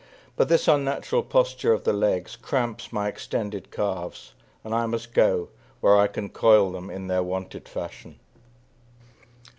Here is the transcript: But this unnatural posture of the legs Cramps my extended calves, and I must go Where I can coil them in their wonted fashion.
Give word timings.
But 0.35 0.49
this 0.49 0.67
unnatural 0.67 1.21
posture 1.21 1.73
of 1.73 1.83
the 1.83 1.93
legs 1.93 2.35
Cramps 2.35 2.91
my 2.91 3.07
extended 3.07 3.69
calves, 3.69 4.33
and 4.63 4.73
I 4.73 4.87
must 4.87 5.13
go 5.13 5.49
Where 5.79 5.95
I 5.95 6.07
can 6.07 6.29
coil 6.29 6.71
them 6.71 6.89
in 6.89 7.05
their 7.05 7.21
wonted 7.21 7.69
fashion. 7.69 8.17